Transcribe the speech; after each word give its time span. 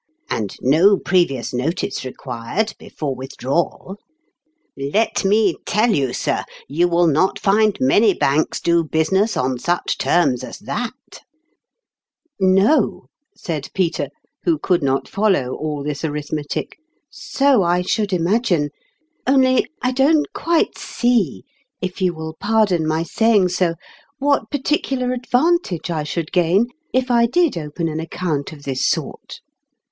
And 0.31 0.55
no 0.61 0.97
previous 0.97 1.53
notice 1.53 2.03
required 2.03 2.73
before 2.79 3.13
withdrawal! 3.13 3.97
Let 4.75 5.23
me 5.23 5.53
tell 5.63 5.89
you, 5.91 6.05
23 6.07 6.13
sir, 6.13 6.43
you 6.67 6.87
will 6.87 7.05
not 7.05 7.37
find 7.37 7.77
many 7.79 8.15
banks 8.15 8.59
do 8.59 8.83
business 8.83 9.37
on 9.37 9.59
such 9.59 9.99
terms 9.99 10.43
as 10.43 10.57
that!"" 10.57 11.21
No," 12.39 13.09
said 13.37 13.69
Peter, 13.75 14.07
who 14.43 14.57
could 14.57 14.81
not 14.81 15.07
follow 15.07 15.53
all 15.53 15.83
this 15.83 16.03
arithmetic," 16.03 16.77
so 17.11 17.61
I 17.61 17.83
should 17.83 18.11
imagine. 18.11 18.71
Only, 19.27 19.67
I 19.83 19.91
don't 19.91 20.33
quite 20.33 20.79
see, 20.79 21.43
if 21.79 22.01
you 22.01 22.15
will 22.15 22.35
pardon 22.39 22.87
my 22.87 23.03
saying 23.03 23.49
so, 23.49 23.75
what 24.17 24.49
particular 24.49 25.13
advantage 25.13 25.91
I 25.91 26.05
should 26.05 26.31
gain 26.31 26.69
if 26.91 27.11
I 27.11 27.27
did 27.27 27.55
open 27.55 27.87
an 27.87 27.99
account 27.99 28.51
of 28.51 28.63
this 28.63 28.83
sort." 28.83 29.41